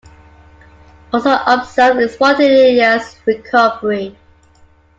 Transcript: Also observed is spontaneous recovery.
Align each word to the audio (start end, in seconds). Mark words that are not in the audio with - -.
Also 1.13 1.31
observed 1.45 1.99
is 1.99 2.13
spontaneous 2.15 3.17
recovery. 3.27 4.17